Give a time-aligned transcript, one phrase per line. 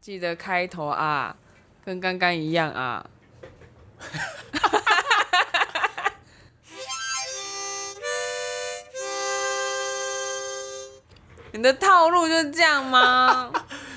[0.00, 1.36] 记得开头啊，
[1.84, 3.04] 跟刚刚一样啊。
[11.52, 13.52] 你的套路就是这样吗？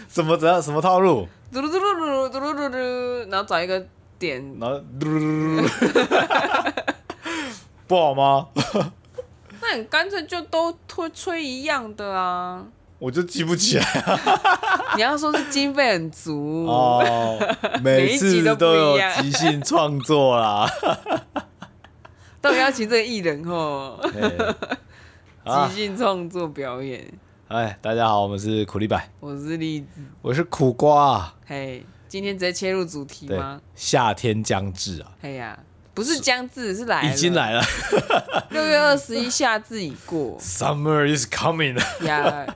[0.10, 0.62] 什么怎样？
[0.62, 1.28] 什么套路？
[1.52, 3.86] 嘟噜嘟噜嘟噜嘟噜嘟噜，然后找一个
[4.20, 6.84] 点，然后嘟噜嘟噜嘟噜，
[7.88, 8.50] 不好吗？
[9.62, 12.66] 那你干脆就都吹吹一样的啊！
[13.04, 14.40] 我就记不起来啊！
[14.96, 17.38] 你要说是经费很足哦，
[17.82, 20.66] 每 一集都有即兴创作啦，
[22.40, 24.00] 都有邀请这个艺人哦，
[25.44, 27.06] 即兴创作表演。
[27.50, 31.34] 哎，大家好，我们是苦力白，我是栗子，我是苦瓜。
[31.46, 33.60] 嘿，今天直接切入主题吗？
[33.76, 35.12] 夏天将至啊！
[35.22, 35.60] 哎呀，
[35.94, 37.62] 不是将至，是来了，已经来了。
[38.50, 41.78] 六月二十一，夏至已过，Summer is coming。
[42.06, 42.48] 呀，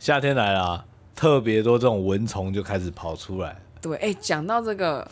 [0.00, 3.56] 夏天来了，特别多这种蚊虫就开始跑出来。
[3.80, 5.08] 对，哎，讲到这个，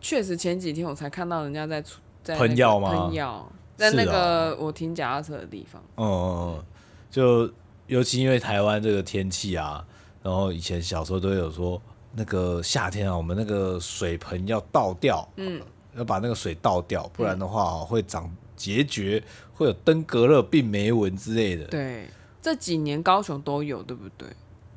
[0.00, 1.80] 确实前几天我才看到人家在
[2.24, 2.90] 在喷药吗？
[2.90, 5.80] 喷药，在那个我停脚踏车的地方。
[5.96, 6.60] 嗯，
[7.08, 7.48] 就。
[7.86, 9.84] 尤其因为台湾这个天气啊，
[10.22, 11.82] 然后以前小时候都有说，
[12.14, 15.60] 那个夏天啊，我们那个水盆要倒掉，嗯，
[15.96, 19.20] 要把那个水倒掉，不然的话会长结节，
[19.52, 21.64] 会有登革热、病媒蚊之类的。
[21.64, 22.06] 对，
[22.42, 24.28] 这几年高雄都有，对不对？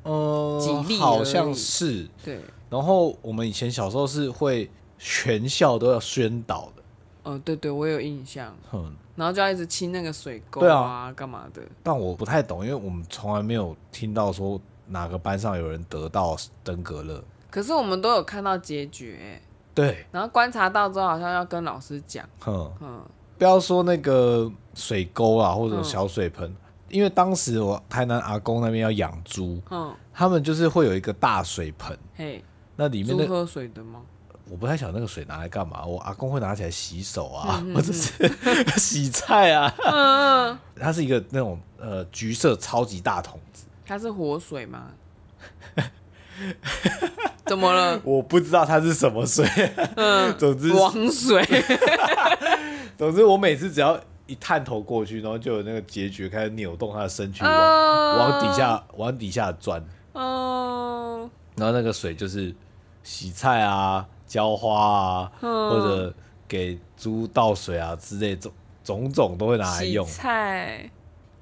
[0.04, 2.08] 嗯，几例好像是。
[2.24, 2.40] 对。
[2.68, 6.82] 然后我们以前小时候是会全校都要宣导的。
[7.22, 8.54] 哦，对对，我有印象。
[8.72, 8.94] 嗯。
[9.16, 11.62] 然后就要一直清那个水沟啊，干嘛的？
[11.84, 17.22] 但我不太懂，因为我们从来没有听到说哪个班上有人得到登革热。
[17.48, 19.16] 可是我们都有看到结局，
[19.72, 20.04] 对。
[20.10, 22.28] 然后观察到之后，好像要跟老师讲。
[22.40, 22.68] 哼，
[23.38, 26.56] 不要说那个水沟啊，或者小水盆，嗯、
[26.94, 32.40] 因为当时我台南阿公那边要养猪，嗯，他们就是会有一个大水盆，嘿，
[32.76, 34.00] 那里面的喝水的吗？
[34.48, 38.12] 我不太晓得那个水拿来干嘛，我阿公会拿起来洗手啊，嗯嗯嗯或者是
[38.78, 39.74] 洗菜啊。
[39.84, 43.64] 嗯嗯它是一个那种呃橘色超级大桶子。
[43.84, 44.86] 它是活水吗？
[47.44, 48.00] 怎么了？
[48.04, 49.44] 我不知道它是什么水。
[49.96, 51.44] 嗯， 总之王水。
[52.96, 59.84] 总之我每次只要一探头过去，然后就有那个结局开始扭动它的身躯，往、嗯、往底下往底下钻。
[60.12, 61.28] 哦。
[61.56, 62.54] 然后那个水就是
[63.02, 64.06] 洗菜啊。
[64.26, 66.12] 浇花啊，嗯、或者
[66.48, 68.50] 给猪倒水啊之类，种
[68.82, 70.04] 种种都会拿来用。
[70.04, 70.90] 洗菜，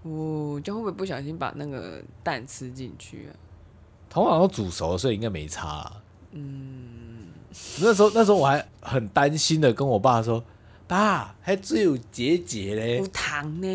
[0.02, 3.32] 哦，就会不会不小心把那个蛋吃进去啊？
[4.10, 6.02] 通常都煮熟了，所以应该没差啊。
[6.32, 7.28] 嗯，
[7.80, 10.44] 那时候那时候我还很担心的跟我爸说
[10.92, 13.66] ：“爸，还只有结节嘞，有糖呢。”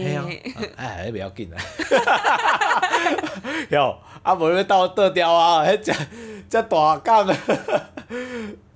[0.78, 1.58] 哎，还不要紧啊。
[3.72, 5.92] 有阿伯要倒倒掉啊，还这
[6.48, 7.36] 这大干的。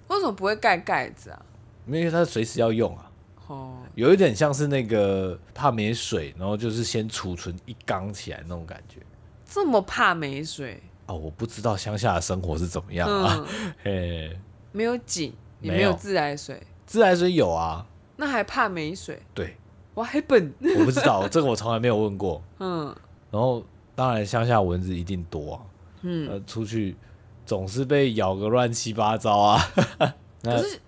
[0.07, 1.39] 为什么不会盖盖子啊？
[1.85, 3.11] 因为它随时要用啊。
[3.45, 8.97] 哦，有一点像是那个怕没水，然后就是先储存一缸起来那种感觉。
[9.45, 10.81] 这么怕没水？
[11.05, 13.35] 哦，我不知道乡下的生活是怎么样啊。
[13.37, 14.39] 嗯、 嘿，
[14.71, 16.59] 没有井，也没有自来水。
[16.87, 17.85] 自来水有啊。
[18.21, 19.21] 那还怕没水？
[19.33, 19.57] 对。
[19.93, 20.53] 我还笨。
[20.79, 22.41] 我不知道，这个我从来没有问过。
[22.59, 22.95] 嗯。
[23.29, 23.61] 然后，
[23.93, 25.61] 当然乡下蚊子一定多啊。
[26.03, 26.29] 嗯。
[26.29, 26.95] 呃，出去。
[27.43, 29.59] 总是被咬个乱七八糟啊！
[30.41, 30.79] 可是，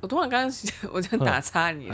[0.00, 0.52] 我突然刚刚
[0.92, 1.88] 我就打岔你，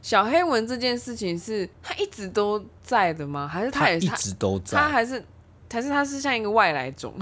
[0.00, 3.48] 小黑蚊这件事情是它一直都在的吗？
[3.48, 4.78] 还是它也是一直都在？
[4.78, 5.24] 它还是
[5.72, 7.12] 还是它是像一个外来种？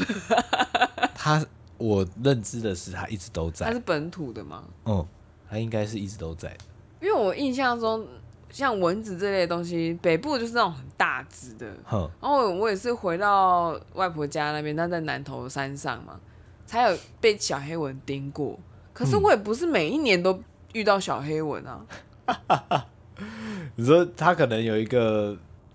[1.15, 1.43] 它
[1.79, 3.65] 我认知的是它一直都在。
[3.67, 4.65] 它是本土的吗？
[4.85, 5.07] 嗯，
[5.49, 6.65] 它应该是一直都在的。
[7.03, 8.07] 因为我印象中。
[8.55, 11.67] 像蚊子这类的东西，北部就是那种很大只的。
[11.85, 16.21] 哼然后我也是回到外婆家那边，她在南头山上嘛，
[16.67, 18.59] 才有被小黑蚊叮过。
[18.93, 20.39] 可是我也不是每一年都
[20.75, 21.81] 遇到小黑蚊啊。
[22.27, 22.83] 嗯、
[23.77, 25.35] 你说他可能有一个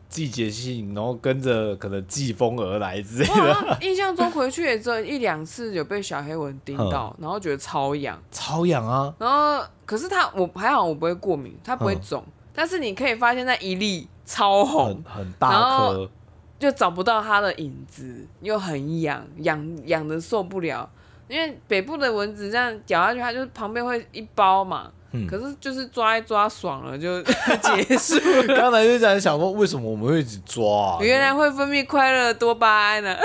[0.10, 3.78] 季节性，然后跟着可能季风而来之类的。
[3.82, 9.14] 印象中回去也只有一两次有被小黑蚊叮到，然后觉得超痒，超痒啊。
[9.20, 12.24] 然后可是它我还好，我不会过敏，它不会肿。
[12.54, 16.10] 但是你可以发现那一粒超红，很，很大颗，
[16.58, 20.90] 就找不到它的影子，又很痒，痒痒的受不了。
[21.28, 24.90] 因为北部的蚊子这样咬下去，它就是旁边会一包嘛。
[25.24, 27.22] 嗯、可是就是抓一抓爽了就
[27.62, 28.56] 结束了。
[28.58, 30.98] 刚才就在想说，为什么我们会一直抓、啊？
[31.02, 33.16] 原来会分泌快乐多巴胺 呢。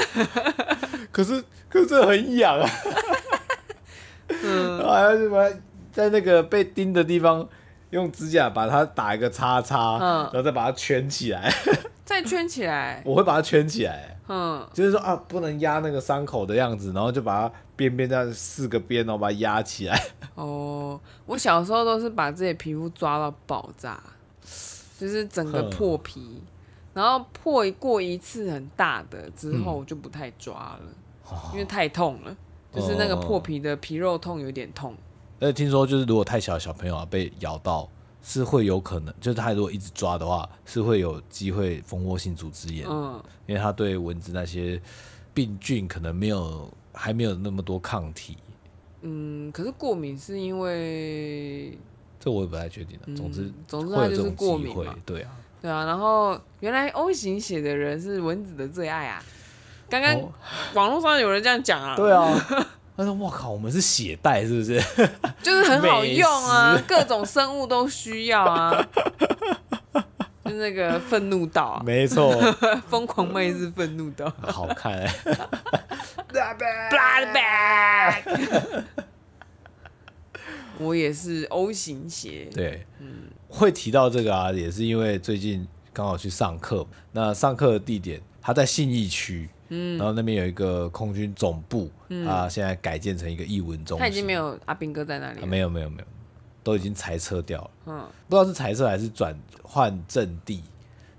[1.10, 2.70] 可是可是很痒啊。
[4.28, 5.50] 嗯，还要什么
[5.92, 7.48] 在那个被叮的地方？
[7.90, 11.52] 用指甲把它打一个叉叉，嗯、然后再把它圈起来，
[12.06, 13.02] 再圈起来。
[13.04, 20.02] 我会把它圈起来，嗯，就是说啊，不能压那个伤口的样子，然后就把它边边这样四个边，然后把它压起来。
[20.34, 24.02] 哦，我小时候都是把自己皮肤抓到爆炸，
[24.98, 26.42] 就是整个破皮，
[26.94, 30.82] 然后破过一次很大的之后，我就不太抓了，
[31.30, 32.34] 嗯，因为太痛了，
[32.74, 34.94] 就是那个破皮的皮肉痛有点痛。
[35.40, 37.86] 而且听说，就是如果太小的小朋友啊被咬到。
[38.22, 42.86] 是会有可能，就是他如果一直抓的话，是会有机会蜂窝性组织炎。
[42.88, 44.80] 嗯，因为他对蚊子那些
[45.34, 48.36] 病菌可能没有，还没有那么多抗体。
[49.00, 51.76] 嗯，可是过敏是因为
[52.20, 53.12] 这我也不太确定的。
[53.16, 54.94] 总之，嗯，总之他就是过敏嘛。
[55.04, 55.84] 对啊，对啊。
[55.84, 59.20] 然后原来 O 型血的人是蚊子的最爱啊！
[59.90, 60.16] 刚刚
[60.74, 61.96] 网络上有人这样讲啊。
[61.96, 62.32] 对啊。
[62.94, 64.80] 他说：“我靠，我们是血袋是不是？
[65.42, 68.86] 就是很好用啊，各种生物都需要啊。
[70.44, 72.32] 就那个愤怒岛，没错，
[72.88, 75.14] 疯狂妹是愤怒岛，好看哎。
[76.30, 78.82] Blood bag，
[80.78, 82.48] 我也是 O 型血。
[82.54, 94.02] 对，嗯，会提到这个啊，也是因为最近刚好去上课，那上课的地点他在信义区。”嗯，然后那边有一个空军总部，嗯，啊，现在改建成一个艺文中心。
[94.04, 96.04] 他已经没有阿兵哥在那里，啊，没有没有没有，
[96.62, 97.70] 都已经裁撤掉了。
[97.86, 100.62] 嗯，不知道是裁撤还是转换阵地。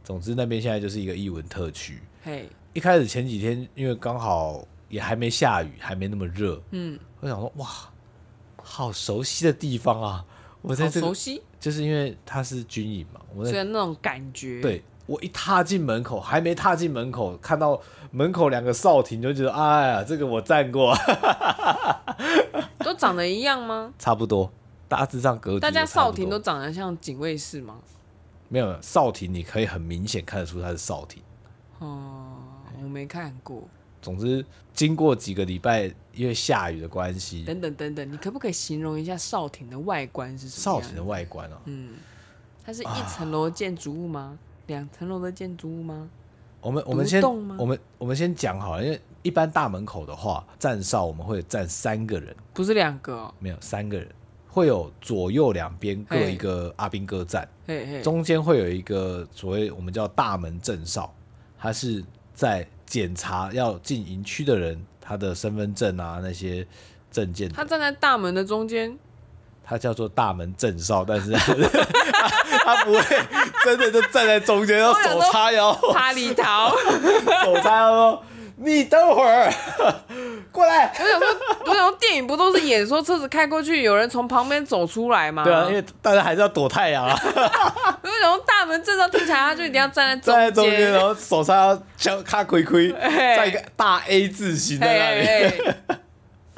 [0.04, 2.00] 总之那边现在就是一个艺文特区。
[2.24, 6.62] 嘿，一开始前几天因为刚好也还没下雨，还没那么热。
[6.70, 7.68] 嗯，我想说哇，
[8.58, 10.26] 好熟悉的地方啊！
[10.62, 14.62] 我在这熟悉，就是因为它是军营嘛，我在那种感觉。
[14.62, 14.84] 对。
[15.06, 17.80] 我一踏进门口，还没踏进门口，看到
[18.12, 20.96] 门口两个哨亭，就觉得哎呀，这个我站过。
[22.80, 23.94] 都长得一样吗？
[24.00, 24.52] 差不多，
[24.88, 25.60] 大致上格局。
[25.60, 27.76] 大家哨亭都长得像警卫室吗？
[28.50, 31.22] 没有，哨亭你可以很明显看得出它是哨亭。
[31.80, 32.38] 哦，
[32.82, 33.64] 我没看过。
[34.02, 40.64] 总之，经过几个礼拜，因为下雨的关系，等等等等，你可不可以形容一下少亭的外观是什么？
[40.64, 41.96] 少亭的外观哦，嗯，
[42.66, 44.38] 它是一层楼建筑物吗？
[44.38, 46.10] 啊两层楼的建筑物吗？
[46.62, 54.08] 我们我们先我们我们先讲好了，因为一般大门口的话，站哨我们会站三个人，不是两个哦，没有三个人，
[54.48, 61.14] 会有左右两边各一个阿兵哥站，嘿嘿，中间会有一个所谓我们叫大门正哨，
[61.58, 62.02] 他是
[62.34, 66.66] 在检查要进营区的人他的身份证啊那些
[67.12, 68.98] 证件，他站在大门的中间。
[69.66, 71.54] 他叫做大门正少，但是他，
[72.76, 73.02] 他不会
[73.64, 76.70] 真的就站在中间，然后手叉腰，哈里逃，
[77.44, 78.24] 手叉腰说
[78.58, 79.52] ：“你等会儿
[80.52, 81.28] 过来。”我想说，
[81.66, 85.44] 我想说，电影不都是演说车子开过去，有人从旁边走出来吗？
[85.44, 87.18] 对啊，因为大家还是要躲太阳啊。
[87.24, 95.26] 我想说，大门正少听起来，他就一定要站在中站在中间，然后手叉腰，敲卡亏亏，在一个大 A 字形在那里。
[95.26, 95.96] 嘿嘿嘿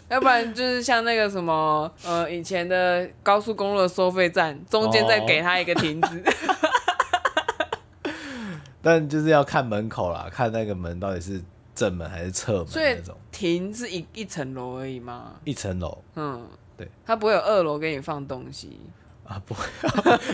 [0.08, 6.24] 要不然就是像那个什么，呃，以前的高速公路的收费站，中间再给他一个亭子。
[6.24, 8.12] 哦、
[8.84, 11.42] 但就是要看门口啦，看那个门到底是
[11.74, 13.16] 正门还是侧门那种。
[13.32, 15.34] 亭是一一层楼而已吗？
[15.44, 16.04] 一层楼。
[16.16, 16.48] 嗯，
[16.78, 16.88] 对。
[17.04, 18.80] 他不会有二楼给你放东西
[19.28, 19.42] 啊？
[19.44, 19.66] 不会，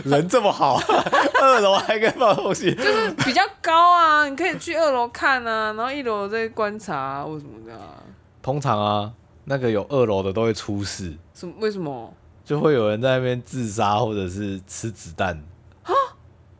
[0.04, 0.78] 人这么好，
[1.40, 2.74] 二楼还可以放东西？
[2.74, 7.72] 就是比较高啊，你可以去二楼看啊，然后一楼再观察啊，为什么的？
[8.42, 9.10] 通常啊。
[9.44, 11.52] 那个有二楼的都会出事，什么？
[11.58, 12.12] 为什么？
[12.44, 15.36] 就会有人在那边自杀或者是吃子弹
[15.84, 15.94] 啊？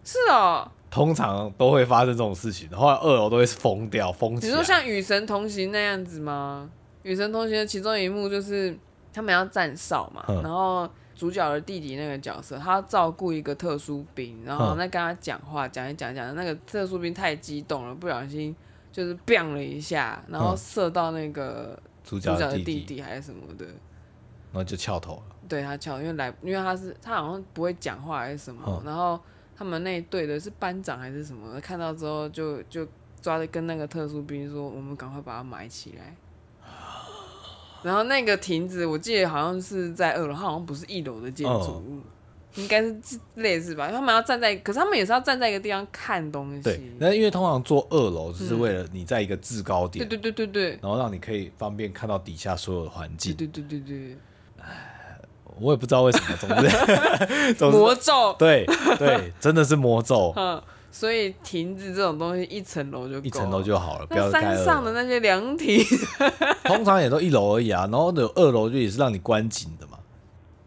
[0.04, 4.48] 是啊，通常都会发生这种事情，后来二楼都会疯掉，疯起来。
[4.48, 6.70] 你说像《与神同行》那样子吗？
[7.08, 8.76] 《与神同行》的其中一幕就是
[9.12, 18.54] 他们要站哨嘛，然后主角的弟弟那个角色，他要照顾一个特殊兵，然后在跟他讲话，讲一讲讲，那个特殊兵太激动了，不小心
[18.92, 21.76] 就是 bang 了一下，然后射到那个。
[22.20, 25.36] 主角的弟弟还是什么的，然后就翘头了。
[25.48, 29.18] 对他翘，因为来，因为他是他好像不会讲话还是什么，嗯、然后
[29.56, 32.86] 他们那一队的是班长还是什么，看到之后就就
[33.20, 36.16] 抓着跟那个特殊兵说：“我们赶快把他埋起来。
[37.82, 42.00] ”然后那个亭子，我记得好像是在二楼，他好像不是一楼的建筑物。
[42.54, 46.62] 嗯应该是类似吧，他们要站在，可是他们也是要站在一个地方看东西。
[46.62, 53.34] 对，那因为通常坐二楼只是为了你在一个制高点，对对对对对，然后让你可以方便看到底下所有的环境。
[53.34, 54.16] 对对对对对。
[55.60, 56.68] 我也不知道为什么，总之，
[57.54, 58.34] 总之魔咒。
[58.38, 58.64] 对
[58.98, 60.32] 对，真的是魔咒。
[60.36, 65.84] 嗯，所以亭子这种东西，一层楼就一层楼就好了，不要盖山上的那些凉亭，
[66.64, 69.98] 通常也都一楼而已啊，然后有二楼就也是让你观景的嘛。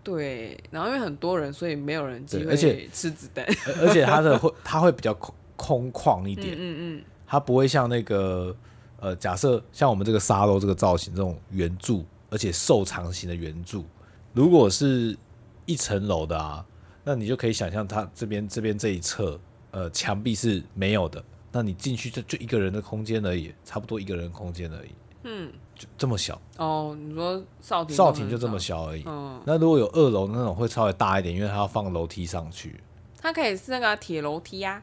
[0.06, 2.56] 对，然后因为很多人，所以没有人机会
[2.94, 3.44] 吃子弹。
[3.82, 6.50] 而且它的会，它会比较空空旷一点。
[6.50, 8.56] 嗯嗯，嗯，它不会像那个
[9.00, 13.84] 呃，假设像我们这个沙漏这个造型，这种圆柱，而且瘦长型的圆柱，
[14.32, 15.18] 如果是
[15.66, 16.64] 一层楼的啊，
[17.04, 19.40] 那你就可以想象它这边这边这一侧，
[19.72, 24.90] 呃，墙壁是没有的，那你进去就就一个人的空间而已，差不多一个人的空间而已。
[25.24, 26.96] 嗯，就这么小哦。
[26.98, 29.03] 你说少庭少庭就这么小而已。
[29.05, 32.82] 嗯，那如果有二楼那种会稍微大一点，因为它要放楼梯上去。
[33.22, 34.82] 它可以是那个铁楼梯啊。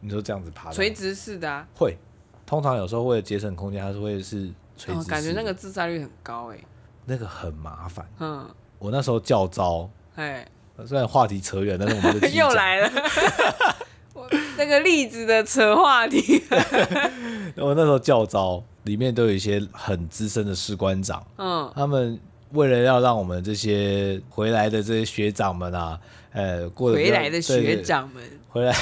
[0.00, 1.66] 你说这样子爬，垂直式的啊？
[1.76, 1.96] 会，
[2.44, 6.58] 通常有时候为了节省空间，它是会是垂直感觉那个自杀率很高哎。
[7.04, 8.06] 那个很麻烦。
[8.18, 10.46] 嗯，我那时候教招，哎，
[10.86, 12.90] 虽然话题扯远，但是我们就 又来了。
[14.56, 16.42] 那个例子的扯话题。
[17.56, 21.24] 我那时候教招，里面都有一些很资深的士官长。
[21.38, 22.18] 嗯，他们
[22.52, 25.98] 为了要让我们这些回来的这些学长们啊，
[26.32, 28.74] 呃，过得回来的学长们回来，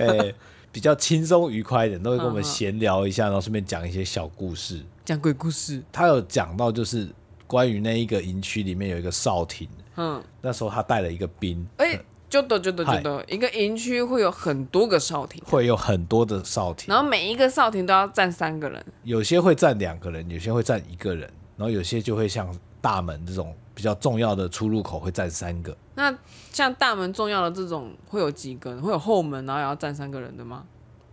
[0.00, 0.32] 呃，
[0.72, 5.82] 比较轻松愉快一点，都会跟我们闲聊一下，然后顺便讲一些小故事，讲鬼故事。
[5.92, 7.08] 他有讲到，就是
[7.46, 12.04] 关于那一个营区里面有一个哨亭，嗯，那时候他带了一个兵，哎、欸。
[12.28, 25.76] 就的就的就的，一个营区会有很多个哨亭，会有很多的哨亭，然后每一个哨亭都要站三个人，有些会站两个人，有些会站一个人，然后有些就会像大门这种比较重要的出入口会站三个。
[25.94, 26.12] 那
[26.52, 28.82] 像大门重要的这种会有几个人？
[28.82, 30.64] 会有后门，然后也要站三个人的吗？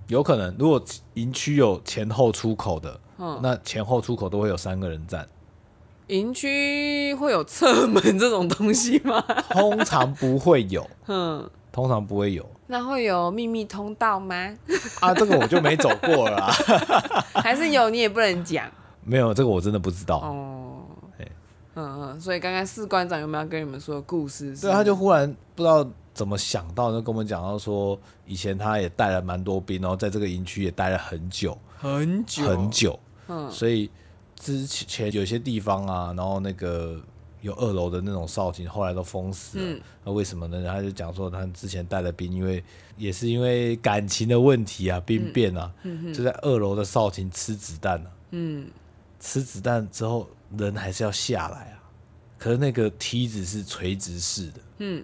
[0.07, 5.27] 有可能，如果营区有前后出口的，嗯，那前后出口都会有三个人站。
[6.07, 9.21] 营区会有侧门这种东西吗？
[9.49, 12.47] 通常不会有， 嗯，通常不会有。
[12.67, 14.35] 那会有秘密通道吗？
[14.99, 16.51] 啊，这个我就没走过了。
[17.35, 18.65] 还是有，你也不能讲。
[19.03, 20.17] 没有，这个我真的不知道。
[20.17, 20.81] 哦，
[21.75, 24.55] 嗯嗯，所以刚刚士官长有没有跟你们说的故事？
[24.57, 32.99] 对，他就忽然不知道怎么想到，就跟我们讲到说，以前他也带了蛮多兵，然后在这个营区也待了很久，很久很久。
[33.27, 33.89] 嗯，所以。
[34.43, 37.01] 之前有些地方啊，然后那个
[37.39, 39.79] 有二楼的那种哨亭，后来都封死了。
[40.03, 40.65] 那、嗯、为什么呢？
[40.65, 42.61] 他就讲说，他之前带的兵，因为
[42.97, 48.11] 也是因为感情的问题啊，兵变啊，嗯嗯、就在二楼的哨亭吃子弹啊。
[48.31, 48.67] 嗯，
[49.19, 51.79] 吃子弹之后，人还是要下来啊。
[52.37, 55.03] 可是那个梯子是垂直式的，嗯，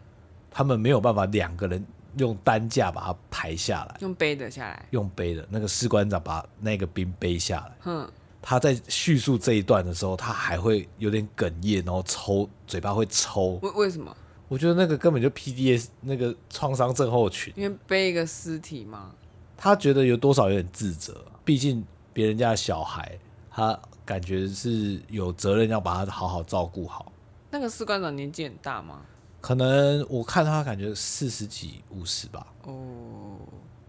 [0.51, 1.85] 他们没有办法两个人
[2.17, 5.47] 用担架把它抬下来，用背的下来，用背的。
[5.49, 8.09] 那个士官长把那个兵背下来，嗯。
[8.41, 13.59] 他在叙述这一段的时候，他还会有点哽咽，然后抽嘴巴会抽。
[13.61, 14.15] 为为什么？
[14.47, 17.53] 我觉得那个根本就 PDS 那个创伤症候群。
[17.55, 19.13] 因为背一个尸体嘛。
[19.55, 23.19] 他觉得有多少有点自责，毕竟别人家的小孩，
[23.51, 27.11] 他感觉是有责任要把他好好照顾好。
[27.51, 29.01] 那个士官长年纪很大吗？
[29.41, 32.47] 可能我看他感觉四十几五十吧。
[32.63, 33.37] 哦，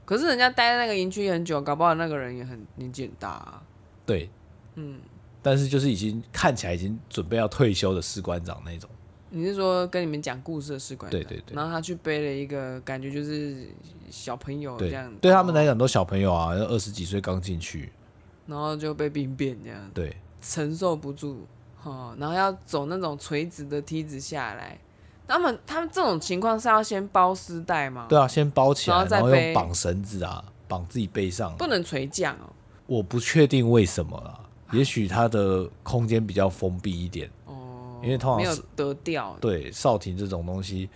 [0.05, 3.63] 可是人家待在那个营区很久，搞不好那个人也很年纪很大啊。
[4.05, 4.29] 对。
[4.75, 5.01] 嗯，
[5.43, 8.89] 但是就是已经看起来已经准备要退休的士官长那种。
[9.33, 11.21] 你是说跟你们讲故事的士官长？
[11.21, 11.55] 对对对。
[11.55, 13.69] 然后他去背了一个，感觉就是
[14.11, 15.09] 小朋友这样。
[15.13, 17.93] 对，对他们来讲都小朋友啊，二十几岁刚进去，
[18.47, 19.91] 然后就被兵变这样。
[19.95, 21.47] 对，承受不住，
[21.85, 24.77] 哦，然后要走那种垂直的梯子下来。
[25.29, 28.07] 他们他们这种情况是要先包丝带吗？
[28.09, 31.55] 对啊，先包起来，然后，再，然后用绑绳子啊，绑自己背上。
[31.57, 32.51] 不能垂降哦。
[32.87, 34.50] 我不确定为什么啊。
[34.73, 39.37] 也许它的空间比较封闭一点哦，因为通常没有得掉。
[39.41, 40.89] 对，少廷这种东西，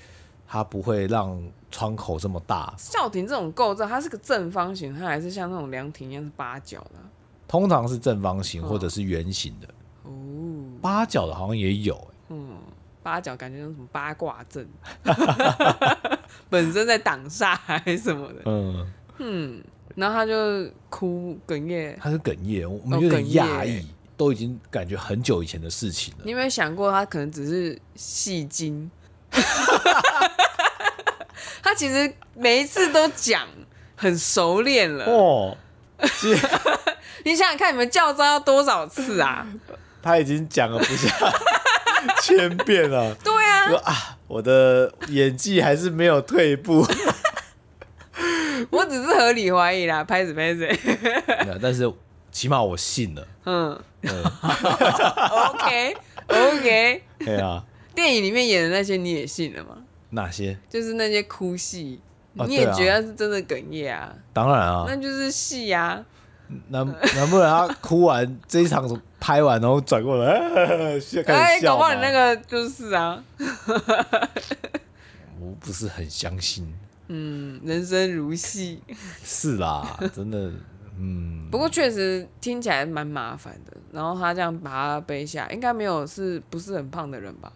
[0.47, 1.41] 它不会让
[1.71, 2.75] 窗口这么大。
[2.79, 7.01] 少廷这种构造，它是个正方形，它还是像那种凉亭一样是八角的？
[7.47, 9.69] 通常是正方形或者是圆形的
[10.05, 10.13] 哦。
[10.81, 12.57] 八角的好像也有，嗯，
[13.03, 14.69] 八角感觉像什么八卦阵，
[16.49, 18.43] 本身在挡煞还是什么的？
[18.47, 19.65] 嗯嗯。
[19.95, 23.87] 然后他就哭哽咽，他是哽咽，我们有点讶异，
[24.17, 26.21] 都已经感觉很久以前的事情了。
[26.25, 28.91] 你有没有想过，他可能只是戏精？
[31.63, 33.49] 他其实每一次都讲
[33.97, 35.57] 很熟练了哦。
[37.25, 39.47] 你想想看，你们教招要多少次啊？
[40.03, 41.09] 他已经讲了不下
[42.21, 43.15] 千遍了。
[43.25, 46.87] 对啊，说啊，我的演技还是没有退步。
[48.95, 50.69] 我只是合理怀疑啦，拍死拍死。
[51.61, 51.93] 但是
[52.31, 53.27] 起码我信了。
[53.45, 53.81] 嗯。
[54.03, 54.25] 嗯
[55.51, 55.97] OK
[56.29, 57.03] OK。
[57.19, 57.65] 对啊。
[57.95, 59.77] 电影里面演的那些你也信了吗？
[60.11, 60.57] 哪些？
[60.69, 62.01] 就是那些哭戏，
[62.35, 64.13] 你也觉得是真的哽咽啊？
[64.33, 64.85] 当然啊。
[64.89, 66.05] 那就是戏呀。
[66.69, 68.87] 难难不能他哭完 这一场
[69.19, 71.33] 拍完，然后转过来 开始笑？
[71.33, 73.23] 哎，搞不好你那个就是啊。
[75.41, 76.73] 我不是很相信。
[77.09, 78.81] 嗯，人生如戏。
[79.23, 80.51] 是啦，真的
[80.99, 83.77] 嗯，不过确实听起来蛮麻烦的。
[83.93, 87.53] 然后他这样把他背下，应该没有是不是很胖的人吧？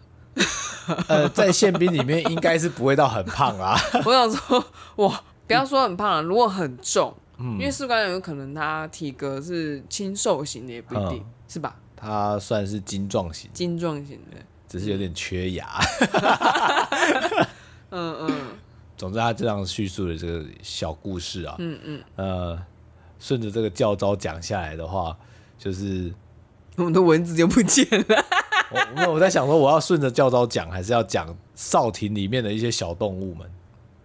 [1.07, 3.77] 呃，在宪兵里面应该是不会到很胖啊。
[4.05, 4.65] 我想说，
[4.97, 11.75] 哇，不要说很胖了，如果很重，嗯，因为士官长有可能他体格是轻瘦型的，也不一定、嗯、是吧？
[11.95, 14.37] 他算是精壮型，精壮型的，
[14.67, 15.67] 只是有点缺牙。
[17.89, 18.41] 嗯 嗯。
[18.99, 22.61] 总之，他这样叙述的这个小故事啊，嗯嗯，呃，
[23.17, 25.17] 顺着这个教招讲下来的话，
[25.57, 26.13] 就是
[26.75, 28.25] 我们的蚊子就不见了。
[28.97, 33.49] 我我在想说，我要顺着教招讲，还是要讲少庭里面的一些小动物们？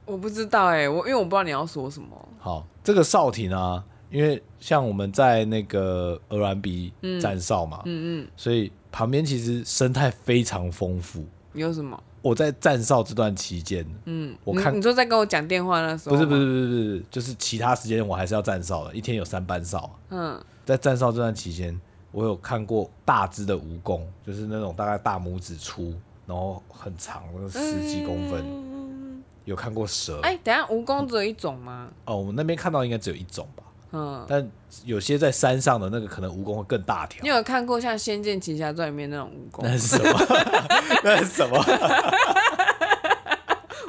[0.06, 2.28] 我不知道哎、欸，我因为我不知道你要说什么。
[2.38, 11.26] 好，这个少庭啊，因为像我们在那个鹅銮鼻站哨嘛，嗯嗯，所以旁边其实生态非常丰富。
[11.52, 12.00] 有什么？
[12.24, 19.90] 我在站哨这段期间，嗯，我看你说在跟我讲电话那时候，不是不是不是不是，就是其他时间我还是要站哨的，一天有三班哨。
[20.08, 21.78] 嗯，在站哨这段期间，
[22.12, 25.92] 我有看过大只的蜈蚣，就是那种大概大拇指粗，
[26.26, 28.40] 然后很长，十几公分。
[28.42, 30.20] 嗯、有看过蛇？
[30.22, 31.90] 哎、欸，等下蜈蚣只有一种吗？
[32.06, 33.63] 哦，我们那边看到应该只有一种吧。
[33.96, 34.50] 嗯，但
[34.84, 37.22] 有些在山上的那个可能蜈蚣会更大条。
[37.22, 39.62] 你有看过像《仙剑奇侠传》里面那种蜈蚣？
[39.62, 40.18] 那是什么？
[41.04, 41.56] 那是什么？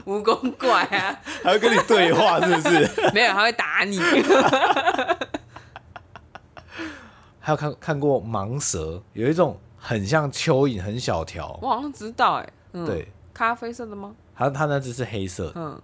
[0.05, 1.19] 蜈蚣怪啊！
[1.43, 2.87] 还会跟你对话是不是？
[3.15, 3.99] 没有，还会打你。
[7.39, 11.57] 还有看看过盲蛇，有一种很像蚯蚓，很小条。
[11.63, 12.53] 我好像知道哎、欸。
[12.73, 14.13] 嗯、对，咖啡色的吗？
[14.35, 15.51] 它它那只是黑色。
[15.55, 15.81] 嗯。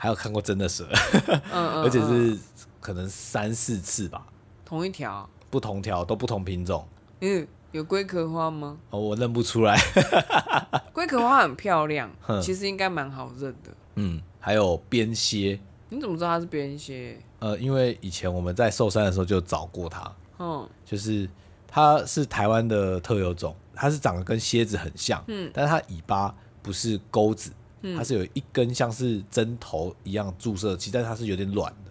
[0.00, 0.86] 还有看过真的蛇，
[1.26, 2.38] 嗯嗯、而且是
[2.80, 4.26] 可能三四次吧。
[4.64, 5.28] 同一条？
[5.50, 6.86] 不同条，都不同品种。
[7.20, 8.76] 嗯，有龟壳花吗？
[8.90, 9.78] 哦，我认不出来。
[10.92, 12.10] 龟壳花很漂亮，
[12.42, 13.70] 其实应该蛮好认的。
[13.96, 15.58] 嗯，还有边蝎。
[15.88, 17.18] 你怎么知道它是边蝎？
[17.38, 20.12] 呃，因为以前我们在寿山的时候就找过它。
[20.38, 21.28] 嗯，就是
[21.66, 25.24] 它是台湾的特有种，它是长得跟蝎子很像。
[25.28, 27.50] 嗯，但是它尾巴不是钩子。
[27.96, 31.87] 它是有一根像是针头一样注射器，但是它是有点软的，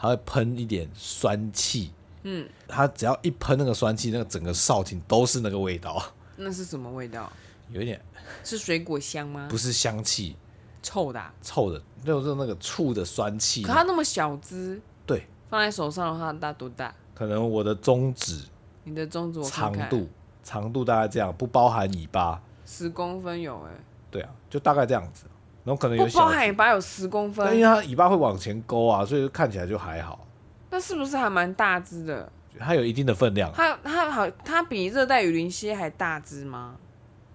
[0.00, 1.92] 它会喷一点酸气。
[2.22, 6.02] 嗯，它只要一喷那个酸气，那个整个哨亭都是那个味道。
[6.36, 7.30] 那是什么味道？
[7.68, 8.00] 有一点
[8.42, 9.46] 是水果香吗？
[9.50, 10.34] 不是香气，
[10.82, 13.62] 臭的、啊，臭的，就是那个醋的酸气。
[13.62, 16.94] 可它那么小只，对，放在手上的话大多大？
[17.14, 18.42] 可能我的中指，
[18.84, 20.08] 你的中指我看看长度，
[20.42, 23.80] 长度大概这样，不包含尾巴，十公分有哎、欸。
[24.10, 25.26] 对啊，就大概这样子。
[25.64, 30.26] 然后可能有小，不包含尾巴有十公分，但因为它尾巴会往前勾啊，所以看起来就还好。
[30.70, 32.30] 那是不是还蛮大只的？
[32.58, 33.52] 它有一定的分量。
[33.54, 36.76] 它它好，它比热带雨林蝎还大只吗？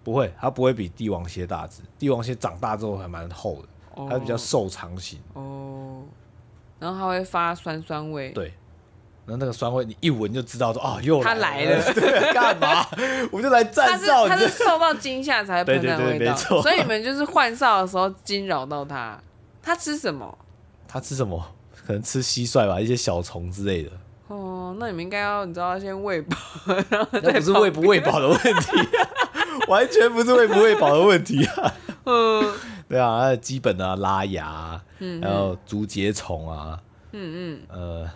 [0.04, 1.82] 不会，它不会比帝王蝎大只。
[1.98, 5.20] 帝王蝎长大之后还蛮厚的，哦、它比较瘦长型。
[5.34, 6.04] 哦。
[6.80, 8.30] 然后它会发酸酸味。
[8.32, 8.54] 对。
[9.26, 11.24] 然后那个酸味，你一闻就知道说哦，又。
[11.24, 12.86] 他来了， 对，干嘛？
[13.32, 14.28] 我就来站哨。
[14.28, 19.20] 他是受到惊吓才会喷那味道，所以你们就是换哨的时候惊扰到他。
[19.64, 20.38] 他吃什么？
[20.88, 21.44] 他吃什么？
[21.88, 23.90] 可能吃蟋蟀吧，一些小虫之类的。
[24.28, 26.38] 哦，那你们应该要你知道先喂饱，
[27.24, 28.72] 那不是喂不喂饱的问题，
[29.68, 31.74] 完全不是喂不喂饱的问题啊。
[32.06, 32.54] 嗯，
[32.88, 36.80] 对啊，还有基本的拉牙，嗯，还有竹节虫啊，
[37.12, 38.10] 嗯嗯，呃。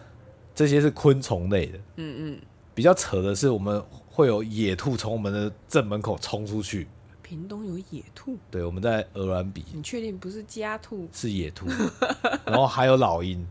[0.60, 2.40] 这些是昆虫类的，嗯嗯，
[2.76, 6.86] 比较扯的是，我们会有野兔从我们的正门口冲出去。
[7.22, 8.38] 屏东有野兔？
[8.52, 9.64] 对，我们在鹅銮比。
[9.72, 11.08] 你确定不是家兔？
[11.14, 11.66] 是野兔，
[12.46, 13.48] 然后还有老鹰。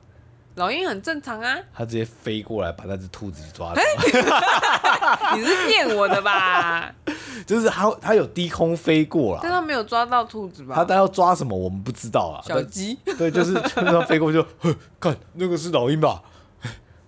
[0.57, 3.81] 老鹰很正常啊，它直接飞过来把那只兔子抓走。
[5.35, 6.95] 你是骗我的吧？
[7.47, 10.85] 就是它，它有低空飞过了，但它没有抓到兔子吧？
[10.85, 11.57] 它要抓什么？
[11.57, 12.45] 我们不知道啊。
[12.47, 12.99] 小鸡？
[13.17, 16.23] 对，就是就是它飞过去就，看那个是老鹰吧？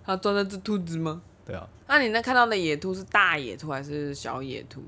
[0.03, 1.21] 他抓那只兔子吗？
[1.45, 1.67] 对啊。
[1.87, 4.81] 那你那看到的野兔是大野兔还是小野兔？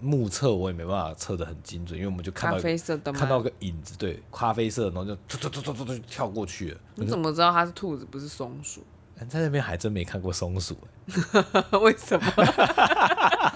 [0.00, 6.80] 目测我也没办法测得很精准，因为我们就看到咖啡色的，看到个影子，对，咖啡色，然后就突突突突突突跳过去了。
[6.94, 8.82] 你怎么知道它是兔子不是松鼠？
[9.28, 10.74] 在那边还真没看过松鼠，
[11.82, 12.32] 为什么？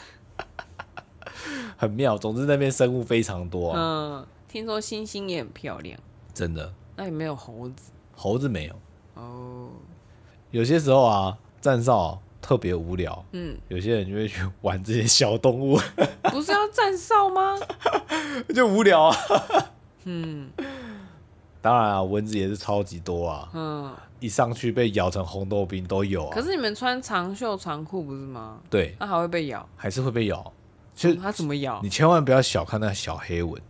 [1.78, 2.18] 很妙。
[2.18, 3.80] 总之那边生物非常多啊。
[3.80, 5.98] 嗯，听说星星也很漂亮。
[6.34, 6.70] 真的？
[6.96, 7.90] 那有没有猴子？
[8.14, 8.74] 猴子没有。
[9.14, 9.70] 哦。
[10.54, 13.24] 有些时候啊，站哨特别无聊。
[13.32, 15.76] 嗯，有些人就会去玩这些小动物。
[16.30, 17.58] 不是要站哨吗？
[18.54, 19.16] 就无聊啊。
[20.04, 20.48] 嗯，
[21.60, 23.48] 当然啊，蚊子也是超级多啊。
[23.52, 26.30] 嗯，一上去被咬成红豆冰都有啊。
[26.32, 28.60] 可是你们穿长袖长裤不是吗？
[28.70, 29.68] 对，那还会被咬？
[29.74, 30.52] 还是会被咬？
[30.94, 31.80] 其实它怎么咬？
[31.82, 33.60] 你千万不要小看那小黑蚊。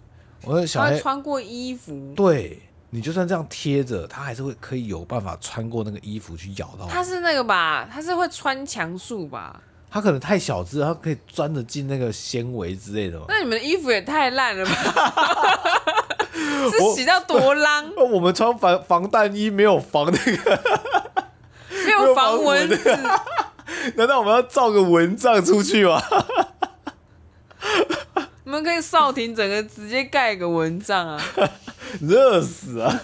[0.42, 2.12] 我说小黑穿过衣服。
[2.14, 2.60] 对。
[2.94, 6.86] 你就算这样贴着，它还是会可以有办法穿过那个衣服去咬到。
[6.88, 7.88] 它是那个吧？
[7.92, 9.60] 它是会穿墙术吧？
[9.90, 13.20] 它可能太小只，它可以钻得进那个纤维之类的。
[13.26, 14.72] 那你们的衣服也太烂了吧？
[16.70, 17.92] 是洗到多脏？
[18.12, 20.62] 我们穿防防弹衣没有防那个，
[21.84, 22.98] 没有防蚊子。
[23.96, 26.00] 难道我们要造个蚊帐出去吗？
[28.44, 31.20] 你们可以少停整个直接盖个蚊帐啊！
[32.00, 33.02] 热死啊！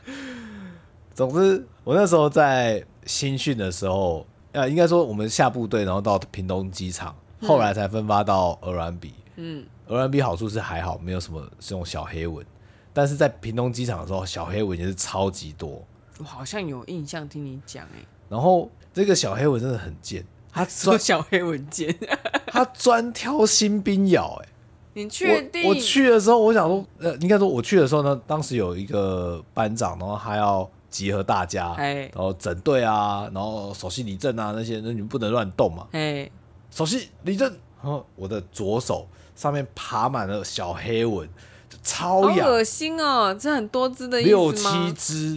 [1.14, 9.14] 总之，我那时候在新训的时候，呃，应该说我们下部队，然后到屏东机场，后来才分发到鹅銮鼻。
[9.36, 12.44] 嗯，鹅銮鼻好处是还好，没有什么这种小黑蚊，
[12.92, 15.82] 但是在屏东机场的时候，小黑蚊也是超级多。
[16.18, 18.04] 我好像有印象听你讲哎。
[18.28, 21.96] 然后这个小黑蚊真的很贱，它钻小黑蚊贱，
[22.48, 24.48] 他专挑新兵咬哎。
[24.96, 25.68] 你确定？
[25.68, 35.86] 我去的时候，我想说，呃，应该说我去的时候呢，当时有一个班长，然后他要集合大家，然后整队啊，然后手势立正啊那些，那你们不能乱动嘛。
[35.92, 36.30] 哎，
[36.70, 37.46] 手势立正，
[37.82, 41.28] 然后我的左手上面爬满了小黑蚊，
[41.68, 43.36] 就超痒，恶心哦！
[43.38, 44.30] 这很多只的意思？
[44.30, 45.34] 六七只，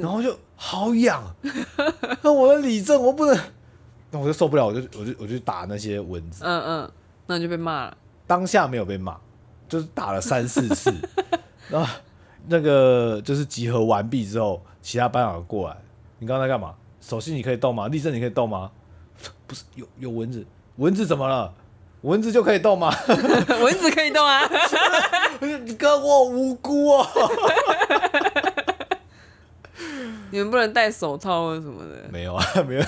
[0.00, 1.22] 然后就好痒。
[2.22, 3.38] 那我的立正，我不能，
[4.10, 6.42] 那我就受不了，我就我就我就打那些蚊子。
[6.44, 6.90] 嗯嗯，
[7.28, 7.96] 那你就被骂了。
[8.26, 9.16] 当下没有被骂，
[9.68, 10.92] 就是打了三四次，
[11.68, 11.92] 然 后
[12.48, 15.76] 那个就是集合完毕之后，其他班长过来，
[16.18, 16.74] 你刚才干嘛？
[17.00, 17.88] 手心你可以动吗？
[17.88, 18.70] 立正你可以动吗？
[19.46, 20.44] 不是有有蚊子，
[20.76, 21.52] 蚊子怎么了？
[22.02, 22.94] 蚊子就可以动吗？
[23.62, 24.40] 蚊子可以动啊！
[25.64, 27.06] 你哥我无辜哦！
[30.30, 32.08] 你们不能戴手套或什么的？
[32.10, 32.82] 没有啊，没有。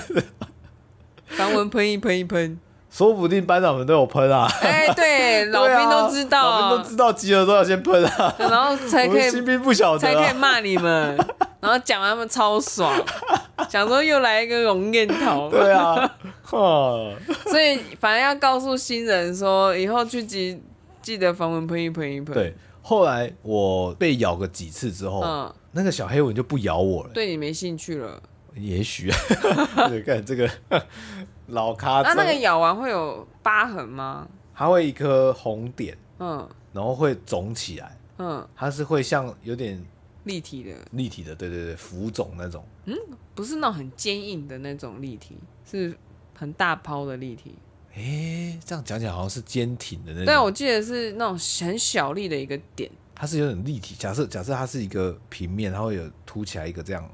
[1.27, 2.59] 防蚊喷一喷一喷。
[2.89, 4.47] 说不定班长们都有喷啊！
[4.61, 11.17] 哎，对，老兵都知道，老兵都知道集合都要先喷啊，然后才可以新兵不晓得，才可以骂你们，
[11.59, 12.93] 然后讲他们超爽，
[13.69, 16.09] 想说又来一个龙焰桃，对啊，
[17.45, 20.59] 所以反正要告诉新人说，以后去集
[21.01, 22.33] 记得防蚊喷一喷一喷。
[22.33, 28.19] 对，后来我被咬个几次之后，嗯，那个小黑蚊就不咬我了，对你没兴趣了，
[28.55, 29.11] 也许，
[29.89, 30.49] 对，看这个。
[31.47, 34.27] 老咖，那那个咬完会有疤痕吗？
[34.53, 39.83] 它会一颗红点，嗯，然后会肿起来，嗯，它是会像有点
[40.23, 42.95] 立体的，立体的，对对对，浮肿那种，嗯，
[43.35, 45.95] 不是那种很坚硬的那种立体，是
[46.35, 47.55] 很大泡的立体。
[47.93, 53.95] 哎、欸，这样讲起来好像是坚挺的那种，对，我记得是那种很小粒的一个点，它是有点立体。
[53.95, 57.07] 假设假设它是一个平面，它会有凸起来一个这样，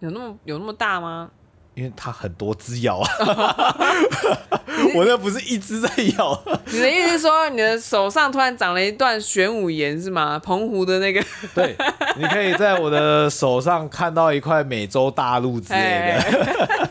[0.00, 1.30] 有那么有那么大吗？
[1.74, 3.06] 因为它很多只咬啊，
[4.94, 6.42] 我那不是一只在咬。
[6.66, 10.38] 你的意思是说，你的手上突然长了一段玄武岩是吗？
[10.38, 11.24] 澎湖的那个？
[11.54, 11.74] 对，
[12.16, 16.90] 你可以在我的手上看到一块美洲大陆之类的。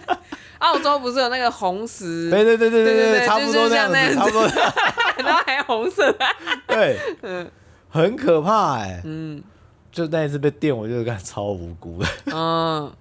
[0.60, 2.30] 澳洲不是有那个红石？
[2.30, 4.44] 对对对对对对，差不多这样子，差不多。
[5.18, 6.20] 然后还有红色的。
[6.68, 7.50] 对， 嗯，
[7.90, 9.02] 很可怕哎。
[9.04, 9.44] 嗯，
[9.92, 12.08] 就那一次被电，我就感觉超无辜的。
[12.34, 12.92] 嗯。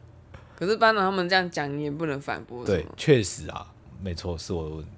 [0.61, 2.62] 可是班长他们这样讲，你也不能反驳。
[2.66, 3.66] 对，确实啊，
[4.03, 4.90] 没错，是我的问题。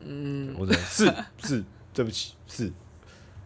[0.00, 1.04] 嗯，我的是
[1.44, 2.72] 是，对不起，是。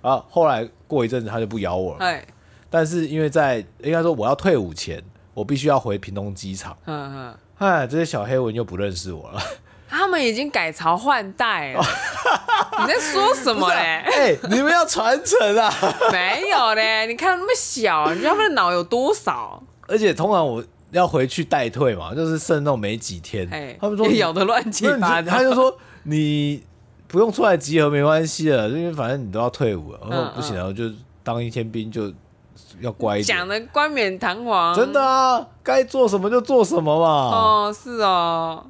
[0.01, 2.07] 啊，后来过一阵子，他就不咬我了。
[2.07, 2.25] 哎，
[2.71, 5.03] 但是因为在应该说我要退伍前，
[5.35, 6.79] 我必须要回屏东机场。
[6.85, 7.35] 嗯嗯。
[7.59, 9.43] 哎，这些小黑文又不认识我了。
[9.91, 11.83] 他们已经改朝换代了。
[12.79, 14.05] 你在说什么嘞？
[14.07, 15.69] 哎，你们要传承啊？
[16.13, 19.61] 没有嘞，你看那么小，你知道他们的脑有多少？
[19.89, 20.63] 而且通常我。
[20.91, 23.49] 要回去待退嘛，就是剩那种没几天。
[23.51, 26.63] 哎、他们说咬的乱七八糟，他就说你
[27.09, 30.01] 不用出来集合没关系了，因为反正你都要退伍了。
[30.03, 30.85] 我说不行，然后就
[31.23, 32.13] 当一天兵就
[32.81, 33.37] 要乖一点。
[33.39, 37.07] 讲的冠冕堂皇，真的啊，该做什么就做什么嘛。
[37.07, 38.65] 哦，是哦。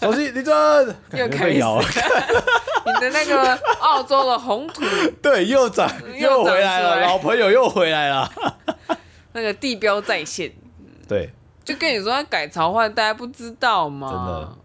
[0.00, 0.54] 小心，立正。
[1.12, 1.84] 又开咬了。
[2.86, 4.82] 你的那个澳洲的红土，
[5.20, 8.30] 对，又长又回来了，老朋友又回来了。
[9.32, 10.52] 那个地标再现。
[11.08, 11.30] 对，
[11.64, 14.08] 就跟你说他改朝换代，大家不知道吗？
[14.08, 14.58] 真的，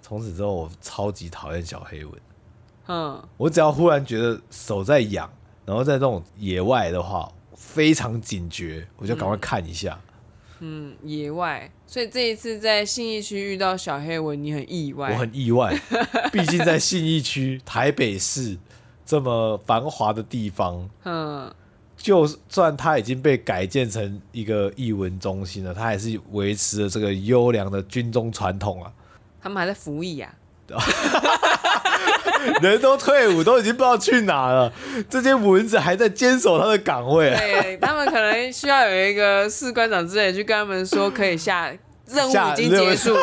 [0.00, 2.14] 从此之后我超级讨厌小黑蚊。
[2.88, 5.30] 嗯，我只要忽然觉得手在痒，
[5.64, 9.98] 然后在这种野外的话，非常警觉，我就赶快看一下。
[10.58, 15.12] 嗯，野外，所以这一次在信义区遇到小黑蚊，你很意外。
[15.12, 15.74] 我很意外，
[16.32, 18.58] 毕竟在信义区台北市
[19.06, 20.88] 这么繁华的地方。
[21.04, 21.52] 嗯。
[22.02, 28.90] 就算它已经被改建成一个艺文中心了，它还是维持了这个优良的军中传统啊。
[29.42, 30.32] 他们还在服役啊。
[32.62, 34.72] 人都退伍，都已经不知道去哪了，
[35.10, 37.28] 这些蚊子还在坚守他的岗位。
[37.36, 41.70] 对，他们可能需要有一个士官长之类去跟他们说，可以下
[42.06, 43.14] 任务已经结束。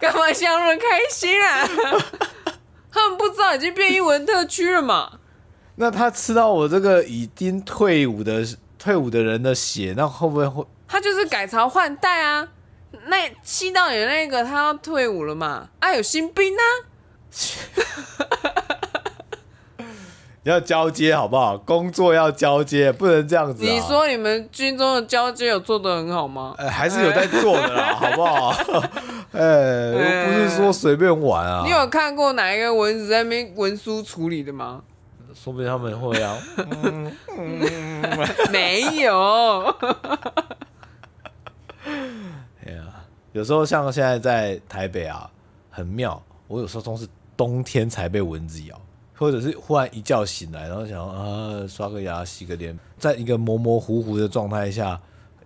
[0.00, 1.68] 干嘛笑那么开心啊？
[2.90, 5.18] 他们不知道已经变英文特区了嘛？
[5.76, 8.44] 那他吃到我这个已经退伍的
[8.78, 10.64] 退伍的人的血，那会不会会？
[10.86, 12.48] 他就是改朝换代啊！
[13.06, 15.68] 那七道眼那个他要退伍了嘛？
[15.80, 16.62] 啊，有新兵啊！
[20.44, 21.56] 要交接好不好？
[21.56, 23.70] 工作要交接，不能这样子、啊。
[23.70, 26.54] 你说你们军中的交接有做得很好吗？
[26.58, 28.50] 呃、还是有在做的啦， 好不好？
[29.30, 31.62] 呃、 欸，欸、不是说随便玩啊。
[31.64, 34.82] 你有看过哪一个蚊子在那边文书处理的吗？
[35.34, 36.38] 说不定他们会啊。
[36.58, 38.02] 嗯嗯、
[38.50, 39.62] 没有。
[42.64, 45.30] 哎呀，有时候像现在在台北啊，
[45.70, 46.22] 很妙。
[46.48, 48.80] 我有时候总是冬天才被蚊子咬。
[49.14, 55.00] 或者是忽然一觉醒来，然后想啊刷个牙、洗个脸，在一个模模糊糊的状态下，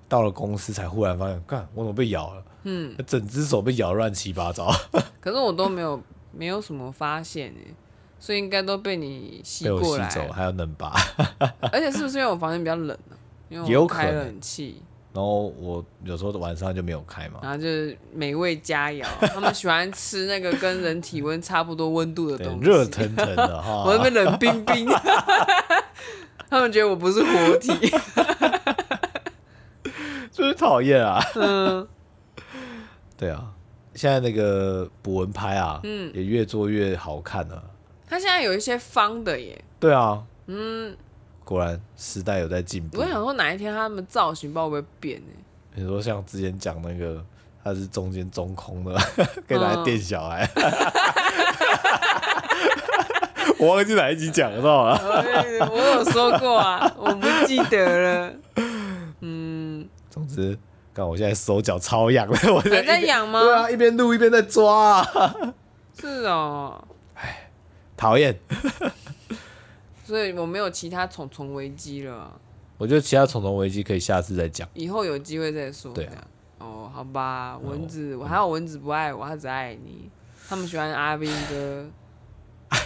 [0.09, 2.43] 到了公司才忽然发现，干我怎么被咬了？
[2.63, 4.73] 嗯，整只手被咬乱七八糟。
[5.21, 7.75] 可是我都没有没有什么发现哎，
[8.19, 10.95] 所以应该都被你吸过来，被我吸走，还有冷吧？
[11.73, 13.17] 而且是不是因为我房间比较冷呢？
[13.49, 14.83] 因为我开冷气。
[15.13, 24.87] 然后我有时候晚上就没有开嘛，然后就是美味佳肴，他们喜欢吃那个跟人体温差不多温度的东西，热腾腾的哈，我那边冷冰冰，
[26.51, 27.73] 他们觉得我不是活体，
[30.31, 31.19] 就是讨厌啊。
[31.37, 31.89] 嗯，
[33.17, 33.53] 对啊，
[33.95, 37.63] 现在那个捕蚊拍啊，嗯，也越做越好看了。
[38.07, 39.65] 它现在有一些方的耶。
[39.81, 40.97] 对啊，嗯。
[41.45, 43.01] 果然时代有在进步。
[43.01, 45.33] 我想说哪一天他们造型不知道会不会变呢？
[45.75, 47.25] 你说像之前讲那个，
[47.63, 48.99] 它是中间中空的，
[49.47, 50.49] 可以来电小孩。
[53.59, 55.01] 我忘记哪一集讲到了。
[55.71, 58.33] 我有说过啊，我不记得了。
[59.21, 60.59] 嗯，总之，
[60.93, 63.41] 看我现在手脚超痒的，我还在痒吗？
[63.41, 65.07] 对啊，一边录一边在抓。
[65.99, 66.83] 是哦。
[67.97, 68.39] 哎，讨厌。
[70.05, 72.39] 所以我没有其他虫虫危机了。
[72.79, 75.93] 我觉得其他虫虫危机可以下次再讲，以后有机会再说。
[75.93, 76.27] 对啊，
[76.59, 80.11] 哦，好吧，蚊子，我还有蚊子不爱我，他只爱你。
[80.49, 81.87] 他们喜欢阿兵哥。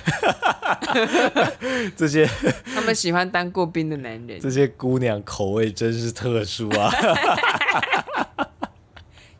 [1.97, 2.27] 这些，
[2.75, 4.39] 他们喜欢当过兵的男人。
[4.41, 6.91] 这些姑娘口味真是特殊啊！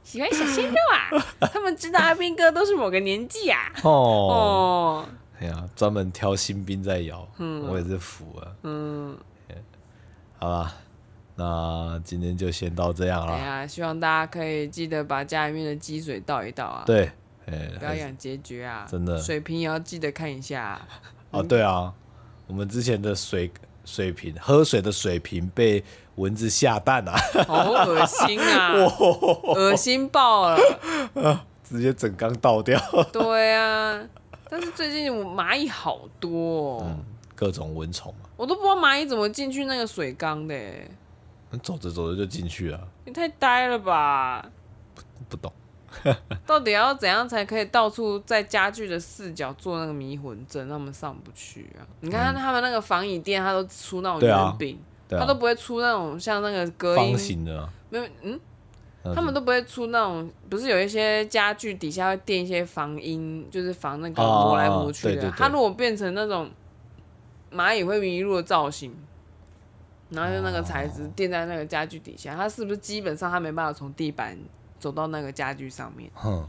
[0.03, 1.25] 喜欢小鲜肉啊！
[1.53, 3.73] 他们知道阿兵哥都是某个年纪啊。
[3.83, 3.91] 哦。
[3.91, 5.07] 哦
[5.41, 8.57] 哎呀，专门挑新兵在摇，嗯、我也是服了。
[8.63, 9.17] 嗯，
[10.39, 10.75] 好吧，
[11.35, 13.33] 那今天就先到这样了。
[13.33, 16.83] 哎呀，希望大家可以记得把家里面的积水倒一倒啊。
[16.85, 17.11] 对，
[17.79, 19.19] 不要养孑孓啊，真的。
[19.19, 20.89] 水瓶也要记得看一下、啊。
[21.31, 21.95] 哦，对啊，
[22.47, 23.51] 我们之前的水
[23.87, 25.83] 水瓶，喝水的水瓶被
[26.17, 27.17] 蚊子下蛋啊，
[27.49, 28.75] 好恶心啊，
[29.57, 30.59] 恶心爆了，
[31.65, 32.79] 直接整缸倒掉。
[33.11, 34.03] 对啊。
[34.51, 37.05] 但是最近我蚂蚁好多，哦，嗯，
[37.37, 40.55] 各种蚊虫嘛，我都不知道蚂蚁怎么进去那个水缸的。
[41.63, 44.45] 走着走着就进去了，你太呆了吧？
[44.95, 45.53] 不，不懂，
[46.47, 51.83] 到底要怎样才可以到处在家具的四角做那个迷魂阵，让他们上不去啊？
[52.01, 58.41] 你看他们那个防蚁垫，他都出那种圆饼，他、啊啊、都不会出那种像那个隔音方形的，没有，嗯。
[59.03, 65.31] 他们都不会出那种，不是有一些家具底下会垫一些防音，就是防那个磨来磨去的。
[65.31, 66.51] 它如果变成那种
[67.51, 68.95] 蚂蚁会迷路的造型，
[70.11, 74.37] 然后用那个材质垫在那个家具底下，它是不是基本上它没办法从地板
[74.79, 76.11] 走到那个家具上面？
[76.15, 76.47] 哼，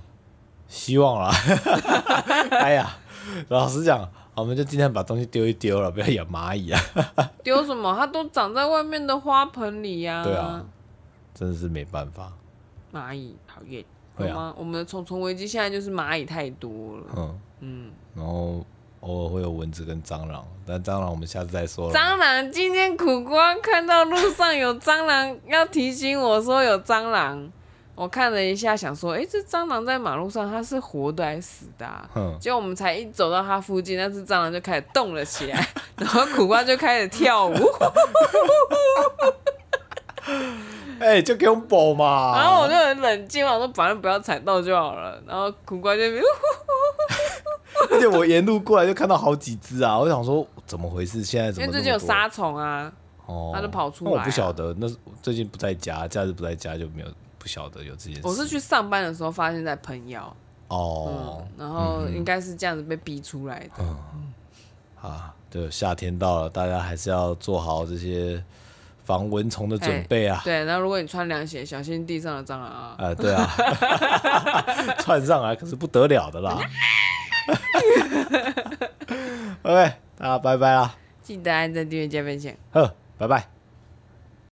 [0.67, 1.31] 希望啦。
[2.51, 2.97] 哎呀，
[3.47, 6.81] 老实讲，我们就今天把东西丢一丢了，不要养蚂蚁啊。
[7.43, 7.95] 丢什么？
[7.97, 10.21] 它都长在外面的花盆里呀。
[10.25, 10.65] 对啊，
[11.33, 12.33] 真的是没办法。
[12.93, 13.83] 蚂蚁讨厌，
[14.15, 14.41] 会吗？
[14.41, 17.05] 啊、我们的虫虫危机现在就是蚂蚁太多了。
[17.15, 18.65] 嗯嗯，然后
[19.01, 21.91] 偶尔会有蚊子跟蟑螂，但蟑螂我们下次再说。
[21.91, 27.51] 蟑螂，今天苦瓜看到路上有蟑螂，要提醒我说有蟑螂。
[27.93, 32.09] 我看了一下，想说，哎、欸，这蟑螂在马路上，它是活的还是死的、啊？
[32.15, 37.53] 嗯，结果我们才一走到它附近，那只蟑螂就开始动了起来，然后苦瓜就开始跳舞。
[41.03, 42.37] 哎、欸，就给我补嘛。
[42.37, 45.19] 然后我就很冷静，我说反正不要踩到就好了。
[45.25, 46.01] 然后苦瓜就，
[47.89, 51.23] 而且我沿路过来就看到好几只啊，我想说怎么回事？
[51.23, 51.65] 现在怎么？
[51.65, 52.93] 因为最近有杀虫啊，
[53.25, 54.13] 哦，它就跑出来、啊。
[54.19, 54.87] 我不晓得，那
[55.23, 57.07] 最近不在家，假日不在家就没有
[57.39, 58.21] 不晓得有这件事。
[58.23, 60.31] 我是去上班的时候发现在喷药。
[60.67, 63.71] 哦，然后应该是这样子被逼出来的。
[63.79, 63.97] 嗯，
[65.01, 68.41] 啊，对，夏天到了，大家还是要做好这些
[69.11, 70.39] 防蚊虫的准备啊。
[70.45, 72.95] 对，那如果你穿凉鞋，小心地上的蟑螂啊。
[72.97, 73.45] 呃，对啊，
[74.99, 76.57] 窜上来可是不得了的啦。
[79.63, 80.95] OK，大家拜拜啦！
[81.21, 82.53] 记得按赞、订阅、加分享。
[82.71, 83.60] 呵，拜拜。